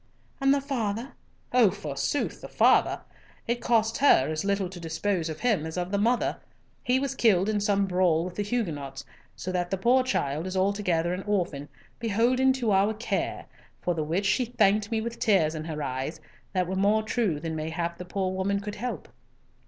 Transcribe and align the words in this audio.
"And 0.39 0.51
the 0.51 0.61
father?" 0.61 1.09
"Oh, 1.53 1.69
forsooth, 1.69 2.41
the 2.41 2.47
father! 2.47 3.01
It 3.47 3.61
cost 3.61 3.97
her 3.99 4.29
as 4.31 4.43
little 4.43 4.67
to 4.67 4.79
dispose 4.79 5.29
of 5.29 5.41
him 5.41 5.63
as 5.63 5.77
of 5.77 5.91
the 5.91 5.99
mother. 5.99 6.37
He 6.83 6.99
was 6.99 7.13
killed 7.13 7.47
in 7.47 7.59
some 7.59 7.85
brawl 7.85 8.25
with 8.25 8.33
the 8.33 8.41
Huguenots; 8.41 9.05
so 9.35 9.51
that 9.51 9.69
the 9.69 9.77
poor 9.77 10.01
child 10.01 10.47
is 10.47 10.57
altogether 10.57 11.13
an 11.13 11.21
orphan, 11.27 11.69
beholden 11.99 12.51
to 12.53 12.71
our 12.71 12.95
care, 12.95 13.45
for 13.79 13.93
which 13.93 14.25
she 14.25 14.45
thanked 14.45 14.89
me 14.89 15.01
with 15.01 15.19
tears 15.19 15.53
in 15.53 15.65
her 15.65 15.83
eyes, 15.83 16.19
that 16.53 16.65
were 16.65 16.75
more 16.75 17.03
true 17.03 17.39
than 17.39 17.55
mayhap 17.55 17.99
the 17.99 18.03
poor 18.05 18.31
woman 18.33 18.59
could 18.59 18.73
help." 18.77 19.07